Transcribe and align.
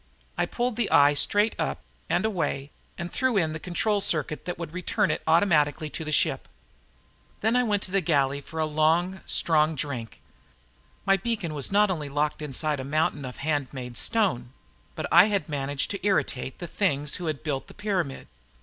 I 0.35 0.47
pulled 0.47 0.77
the 0.77 0.89
eye 0.89 1.13
straight 1.13 1.55
up 1.59 1.83
and 2.09 2.25
away 2.25 2.71
and 2.97 3.11
threw 3.11 3.37
in 3.37 3.53
the 3.53 3.59
control 3.59 4.01
circuit 4.01 4.45
that 4.45 4.57
would 4.57 4.73
return 4.73 5.11
it 5.11 5.21
automatically 5.27 5.91
to 5.91 6.03
the 6.03 6.11
ship. 6.11 6.47
Then 7.41 7.55
I 7.55 7.61
went 7.61 7.83
to 7.83 7.91
the 7.91 8.01
galley 8.01 8.41
for 8.41 8.59
a 8.59 8.65
long, 8.65 9.21
strong 9.27 9.75
drink. 9.75 10.19
My 11.05 11.17
beacon 11.17 11.53
was 11.53 11.71
not 11.71 11.91
only 11.91 12.09
locked 12.09 12.41
inside 12.41 12.79
a 12.79 12.83
mountain 12.83 13.25
of 13.25 13.37
handmade 13.45 13.95
stone, 13.95 14.53
but 14.95 15.05
I 15.11 15.25
had 15.25 15.47
managed 15.47 15.91
to 15.91 16.03
irritate 16.03 16.57
the 16.57 16.65
things 16.65 17.17
who 17.17 17.27
had 17.27 17.43
built 17.43 17.67
the 17.67 17.75
pyramid. 17.75 18.27